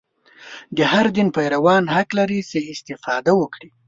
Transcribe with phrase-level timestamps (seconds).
[0.77, 3.69] د هر دین پیروان حق لري چې استفاده وکړي.